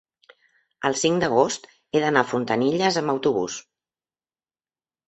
[0.89, 3.61] el cinc d'agost he d'anar a Fontanilles amb autobús.